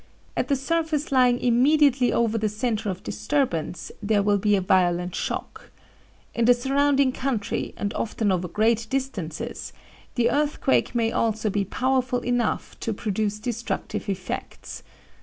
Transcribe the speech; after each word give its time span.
At 0.35 0.47
the 0.47 0.55
surface 0.55 1.11
lying 1.11 1.39
immediately 1.39 2.11
over 2.11 2.35
the 2.35 2.49
centre 2.49 2.89
of 2.89 3.03
disturbance 3.03 3.91
there 4.01 4.23
will 4.23 4.39
be 4.39 4.55
a 4.55 4.59
violent 4.61 5.13
shock. 5.13 5.69
In 6.33 6.45
the 6.45 6.55
surrounding 6.55 7.11
country, 7.11 7.75
and 7.77 7.93
often 7.93 8.31
over 8.31 8.47
great 8.47 8.87
distances, 8.89 9.73
the 10.15 10.31
earthquake 10.31 10.95
may 10.95 11.11
also 11.11 11.51
be 11.51 11.65
powerful 11.65 12.21
enough 12.21 12.79
to 12.79 12.93
produce 12.93 13.37
destructive 13.37 14.09
effects. 14.09 14.81